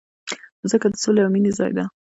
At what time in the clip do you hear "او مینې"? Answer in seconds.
1.23-1.51